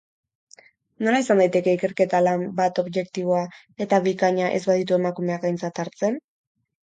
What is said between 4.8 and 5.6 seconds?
emakumeak